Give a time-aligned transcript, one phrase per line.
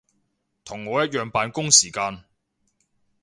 [0.65, 2.23] 同我一樣扮工時間